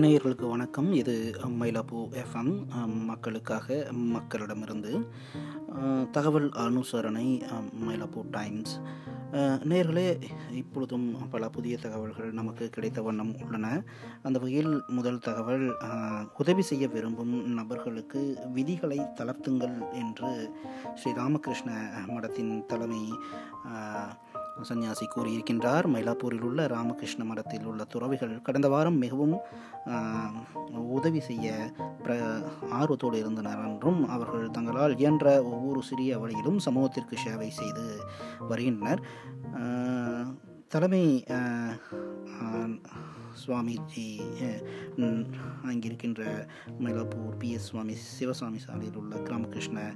[0.00, 0.88] நேயர்களுக்கு வணக்கம்.
[0.92, 1.14] இது
[1.60, 2.50] மயிலாப்பூ எஃப்எம்
[3.10, 4.92] மக்களுக்காக மக்களிடமிருந்து
[6.10, 7.28] தகவல் அனுசரணை
[7.86, 8.74] மயிலாப்பூ டைம்ஸ்.
[9.70, 10.08] நேர்களே
[10.52, 13.82] இப்பொழுதும் பல புதிய தகவல்கள் நமக்கு கிடைத்த வண்ணம் உள்ளன.
[14.22, 15.66] அந்த வகையில் முதல் தகவல்
[16.36, 18.22] உதவி செய்ய விரும்பும் நபர்களுக்கு
[18.52, 20.32] விதிகளை தளர்த்துங்கள் என்று
[20.94, 21.72] ஸ்ரீ ராமகிருஷ்ண
[22.06, 23.02] மடத்தின் தலைமை
[24.62, 25.86] சன்னியாசி கூறியிருக்கின்றார்.
[25.94, 29.36] மயிலாப்பூரில் உள்ள ராமகிருஷ்ண மடத்தில் உள்ள துறவிகள் கடந்த வாரம் மிகவும்
[30.72, 31.72] உதவி செய்ய
[32.04, 38.00] பிர ஆர்வத்தோடு இருந்தனர் என்றும் அவர்கள் தங்களால் இயன்ற ஒவ்வொரு சிறிய வழியிலும் சமூகத்திற்கு சேவை செய்து
[38.48, 39.02] வருகின்றனர்.
[40.68, 41.24] தலைமை
[43.46, 44.06] சுவாமிஜி
[45.64, 46.48] அங்கிருக்கின்ற
[46.84, 49.94] மயிலாப்பூர் பி எஸ் சுவாமி சிவசாமி சாலையில் உள்ள ராமகிருஷ்ண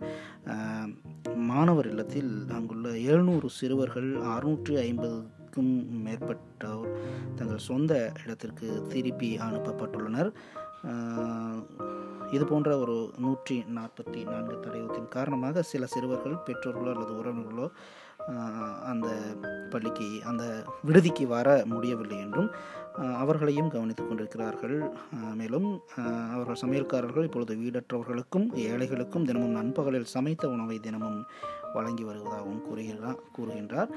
[1.50, 5.73] மாணவர் இல்லத்தில் அங்குள்ள எழுநூறு சிறுவர்கள் அறுநூற்றி ஐம்பதுக்கும்
[6.06, 6.90] மேற்பட்டோர்
[7.37, 7.93] தங்கள் சொந்த
[8.24, 10.30] இடத்திற்கு திருப்பி அனுப்பப்பட்டுள்ளனர்.
[12.32, 17.66] இது போன்ற ஒரு நூற்றி நாற்பத்தி நான்கு தடயத்தின் காரணமாக சில சிறுவர்கள் பெற்றோர்களோ அல்லது உறவினர்களோ
[18.90, 19.09] அந்த
[19.73, 20.45] பள்ளிக்கு அந்த
[20.86, 22.50] விடுதிக்கு வர முடியவில்லை என்றும்
[23.22, 24.76] அவர்களையும் கவனித்துக் கொண்டிருக்கிறார்கள்.
[25.40, 25.68] மேலும்
[26.34, 31.20] அவர்கள் சமையல்காரர்கள் இப்பொழுது வீடற்றவர்களுக்கும் ஏழைகளுக்கும் தினமும் நண்பகலில் சமைத்த உணவை தினமும்
[31.74, 33.90] வழங்கி வருவதாகவும் கூறுகிறார் கூறுகின்றார்.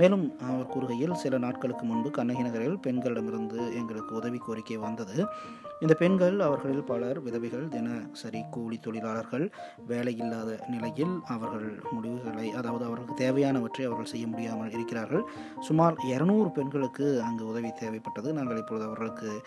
[0.00, 5.16] மேலும் அவர் கூறுகையில் சில நாட்களுக்கு முன்பு கண்ணகி நகரில் பெண்களிடமிருந்து எங்களுக்கு உதவி கோரிக்கை வந்தது.
[5.84, 9.44] இந்த பெண்கள் அவர்களில் பலர் விதவைகள் தினசரி கூலி தொழிலாளர்கள்
[9.88, 15.24] வேலையில்லாத நிலையில் அவர்கள் முடிவுகளை அதாவது அவர்களுக்கு தேவையானவற்றை அவர்கள் செய்ய முடியாமல் இருக்கிறார்கள்.
[15.60, 18.32] சுமார் இரநூறு பெண்களுக்கு அங்கு உதவி தேவைப்பட்டது.
[18.32, 19.42] நாங்கள் இப்பொழுது அவர்களுக்கு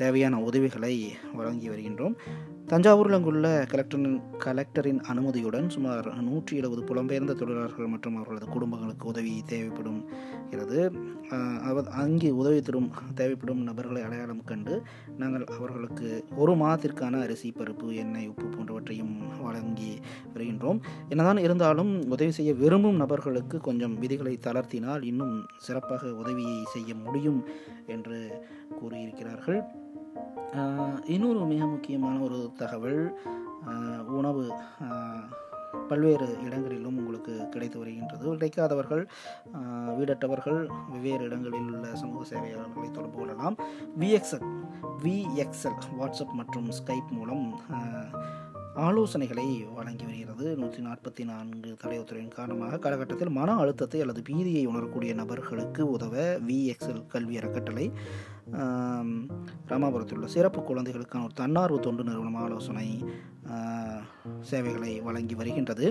[0.00, 0.94] தேவையான உதவிகளை
[1.38, 2.16] வழங்கி வருகின்றோம்.
[2.70, 10.00] தஞ்சாவூரில் அங்குள்ள கலெக்டரின் கலெக்டரின் அனுமதியுடன் சுமார் நூற்றி எழுபது புலம்பெயர்ந்த தொழிலாளர்கள் மற்றும் அவர்களது குடும்பங்களுக்கு உதவி தேவைப்படும்
[10.36, 10.80] இருக்கிறது
[12.02, 14.74] அங்கே உதவி தரும் தேவைப்படும் நபர்களை அடையாளம் கண்டு
[15.18, 19.92] நாங்கள் அவர்களுக்கு ஒரு மாதத்திற்கான அரிசி பருப்பு எண்ணெய் உப்பு போன்றவற்றையும் வழங்கி
[20.34, 20.80] வருகின்றோம்.
[21.08, 27.40] என்னதான் இருந்தாலும் உதவி செய்ய விரும்பும் நபர்களுக்கு கொஞ்சம் விதிகளை தளர்த்தினால் இன்னும் சிறப்பாக உதவியை செய்ய முடியும்
[27.86, 28.20] என்று
[28.80, 29.62] கூறியிருக்கிறார்கள்.
[31.14, 33.00] இன்னொரு மிக முக்கியமான ஒரு தகவல்
[34.18, 34.44] உணவு
[35.88, 38.24] பல்வேறு இடங்களிலும் உங்களுக்கு கிடைத்து வருகின்றது.
[38.34, 39.02] கிடைக்காதவர்கள்
[39.98, 40.60] வீடற்றவர்கள்
[40.92, 43.56] வெவ்வேறு இடங்களில் உள்ள சமூக சேவையாளர்களை தொடர்பு கொள்ளலாம்.
[44.00, 44.46] விஎக்ஸ்எல்
[45.04, 47.44] விஎக்ஸ்எல் வாட்ஸ்அப் மற்றும் ஸ்கைப் மூலம்
[48.74, 50.44] ஆலோசனைகளை வழங்கி வருகிறது.
[50.56, 56.14] நூற்றி நாற்பத்தி நான்கு தலைவத்துறையின் காரணமாக காலகட்டத்தில் மன அழுத்தத்தை அல்லது பீதியை உணரக்கூடிய நபர்களுக்கு உதவ
[56.48, 57.86] விஎக்ஸ்எல் கல்வி அறக்கட்டளை
[59.70, 62.88] ராமாபுரத்தில் உள்ள சிறப்பு குழந்தைகளுக்கான ஒரு தன்னார்வ தொண்டு நிறுவனம் ஆலோசனை
[64.40, 65.86] சேவைகளை வழங்கி வருகின்றது.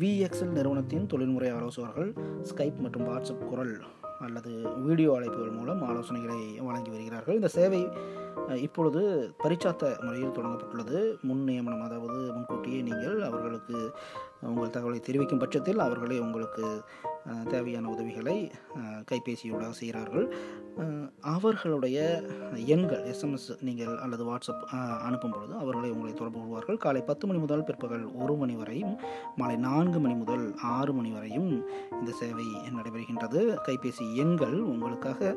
[0.00, 2.12] விஎக்ஸ்எல் நிறுவனத்தின் தொழில்முறை ஆலோசகர்கள்
[2.42, 3.74] ஸ்கைப் மற்றும் வாட்ஸ்அப் குரல்
[4.26, 4.52] அல்லது
[4.86, 7.38] வீடியோ அழைப்புகள் மூலம் ஆலோசனைகளை வழங்கி வருகிறார்கள்.
[7.40, 7.82] இந்த சேவை
[8.66, 9.00] இப்பொழுது
[9.42, 10.98] பரிச்சாத்த முறையில் தொடங்கப்பட்டுள்ளது.
[11.28, 13.76] முன் நியமனம் அதாவது முன்கூட்டியே நீங்கள் அவர்களுக்கு
[14.50, 16.64] உங்கள் தகவலை தெரிவிக்கும் பட்சத்தில் அவர்களே உங்களுக்கு
[17.52, 18.36] தேவையான உதவிகளை
[19.10, 20.26] கைபேசியோட கைபேசியூடாக செய்கிறார்கள்.
[21.34, 21.98] அவர்களுடைய
[22.74, 24.64] எண்கள் எஸ்எம்எஸ் நீங்கள் அல்லது வாட்ஸ்அப்
[25.06, 26.76] அனுப்பும் பொழுது அவர்களை உங்களை தொடர்பு கொள்வார்கள்.
[26.76, 28.94] காலை பத்து மணி முதல் பிற்பகல் ஒரு மணி வரையும்
[29.36, 30.44] மாலை நான்கு மணி முதல்
[30.76, 31.50] ஆறு மணி வரையும்
[32.00, 32.46] இந்த சேவை
[32.76, 33.40] நடைபெறுகின்றது.
[33.66, 35.36] கைபேசி எண்கள் உங்களுக்காக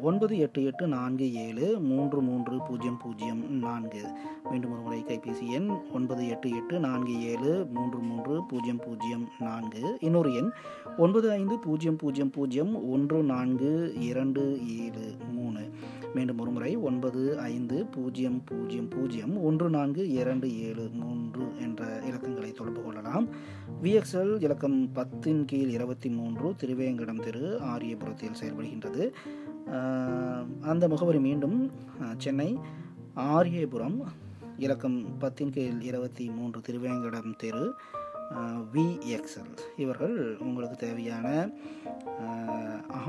[0.00, 4.02] ஒன்பது எட்டு எட்டு நான்கு ஏழு மூன்று மூன்று பூஜ்ஜியம் பூஜ்ஜியம் நான்கு.
[4.50, 9.82] மீண்டும் ஒரு முறை கைபேசி எண் ஒன்பது எட்டு எட்டு நான்கு ஏழு மூன்று மூன்று பூஜ்ஜியம் பூஜ்ஜியம் நான்கு.
[10.00, 10.50] இன்னொரு எண்
[10.98, 13.70] ஒன்பது ஐந்து பூஜ்ஜியம் பூஜ்ஜியம் பூஜ்ஜியம் ஒன்று நான்கு
[14.12, 14.42] இரண்டு
[14.78, 15.62] ஏழு மூணு.
[16.14, 16.70] மீண்டும் ஒருமுறை.
[16.88, 23.26] ஒன்பது ஐந்து பூஜ்ஜியம் பூஜ்ஜியம் பூஜ்ஜியம் ஒன்று நான்கு இரண்டு ஏழு மூன்று என்ற இலக்கங்களை தொடர்பு கொள்ளலாம்.
[23.82, 29.04] விஎக்ஸ்எல் இலக்கம் பத்தின் கீழ் இருபத்தி மூன்று திருவேங்கடம் தெரு ஆரியபுரத்தில் செயல்படுகின்றது.
[30.70, 31.56] அந்த முகவரி மீண்டும்
[32.18, 32.48] சென்னை
[33.16, 33.98] ஆரியபுரம்
[34.58, 37.64] இலக்கம் பத்தின் கீழ் இருபத்தி மூன்று திருவேங்கடம் தெரு
[38.72, 41.50] விஎக்ஸ்எல் இவர்கள் உங்களுக்கு தேவையான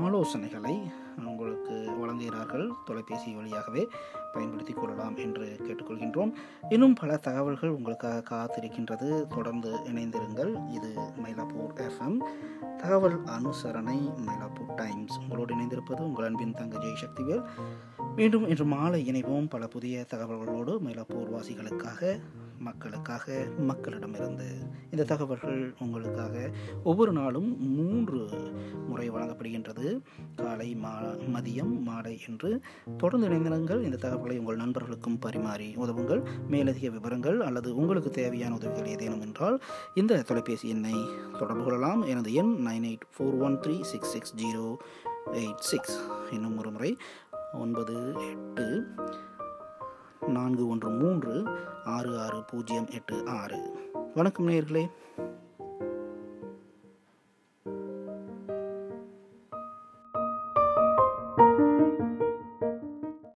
[0.00, 0.82] ஆலோசனைகளை
[1.26, 2.70] உங்களுக்கு வழங்குகிறார்கள்.
[2.84, 3.88] தொலைபேசி வழியாகவே
[4.32, 6.32] பயன்படுத்திக் கொள்ளலாம் என்று கேட்டுக்கொள்கின்றோம்.
[6.68, 9.26] இன்னும் பல தகவல்கள் உங்களுக்காக காத்திருக்கின்றது.
[9.26, 10.70] தொடர்ந்து இணைந்திருங்கள்.
[10.70, 12.18] இது மயிலாப்பூர் எஃப்எம்
[12.76, 15.18] தகவல் அனுசரணை மயிலாப்பூர் டைம்ஸ்.
[15.18, 17.44] உங்களோடு இணைந்திருப்பது உங்கள் அன்பின் தங்க ஜெய் சக்திவேல்.
[18.16, 19.48] மீண்டும் இன்று மாலை இணைவோம்.
[19.48, 22.20] பல புதிய தகவல்களோடு மயிலாப்பூர் வாசிகளுக்காக
[22.64, 24.48] மக்களுக்காக மக்களிடமிருந்து
[24.90, 26.50] இந்த தகவல்கள் உங்களுக்காக
[26.84, 28.28] ஒவ்வொரு நாளும் மூன்று
[28.88, 29.86] முறை வழங்கப்படுகின்றது.
[30.36, 30.94] காலை மா
[31.34, 32.50] மதியம் மாலை என்று
[32.96, 33.82] தொடர்ந்து இணைந்திருங்கள்.
[33.82, 36.22] இந்த தகவலை உங்கள் நண்பர்களுக்கும் பரிமாறி உதவுங்கள்.
[36.48, 39.58] மேலதிக விவரங்கள் அல்லது உங்களுக்கு தேவையான உதவிகள் ஏதேனும் என்றால்
[39.94, 40.94] இந்த தொலைபேசி எண்ணை
[41.38, 42.02] தொடர்பு கொள்ளலாம்.
[42.02, 44.76] எனது எண் nine eight four one three six six zero
[45.32, 45.98] eight six.
[46.30, 46.96] இன்னும் ஒரு முறை.
[47.52, 47.96] ஒன்பது
[48.30, 48.64] எட்டு
[50.28, 51.44] நான்கு ஒன்று மூன்று
[51.84, 53.72] ஆறு ஆறு பூஜ்ஜியம் எட்டு ஆறு.
[54.14, 54.90] வணக்கம் நேயர்களே.